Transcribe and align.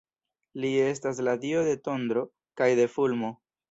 Li 0.63 0.71
estas 0.85 1.21
la 1.29 1.37
dio 1.45 1.61
de 1.69 1.79
tondro 1.91 2.27
kaj 2.63 2.73
de 2.83 2.93
fulmo. 2.99 3.37